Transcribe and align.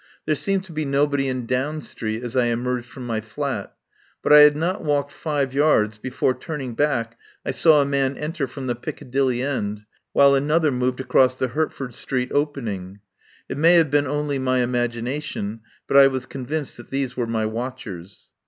There 0.25 0.33
seemed 0.33 0.63
to 0.63 0.71
be 0.71 0.83
nobody 0.83 1.27
in 1.27 1.45
Down 1.45 1.83
Street 1.83 2.23
as 2.23 2.35
I 2.35 2.45
emerged 2.47 2.87
from 2.87 3.05
my 3.05 3.21
flat, 3.21 3.75
but 4.23 4.33
I 4.33 4.39
had 4.39 4.57
not 4.57 4.83
walked 4.83 5.11
five 5.11 5.53
yards 5.53 5.99
before, 5.99 6.33
turning 6.33 6.73
back, 6.73 7.19
I 7.45 7.51
saw 7.51 7.79
a 7.79 7.85
man 7.85 8.17
enter 8.17 8.47
from 8.47 8.65
the 8.65 8.73
Piccadilly 8.73 9.43
end, 9.43 9.83
while 10.11 10.33
another 10.33 10.71
moved 10.71 11.01
across 11.01 11.35
the 11.35 11.49
Hertford 11.49 11.93
Street 11.93 12.31
opening. 12.31 13.01
It 13.47 13.59
may 13.59 13.75
have 13.75 13.91
been 13.91 14.07
only 14.07 14.39
my 14.39 14.61
imagination, 14.63 15.59
but 15.87 15.97
I 15.97 16.07
was 16.07 16.25
con 16.25 16.47
vinced 16.47 16.77
that 16.77 16.89
these 16.89 17.15
were 17.15 17.27
my 17.27 17.45
watchers. 17.45 18.31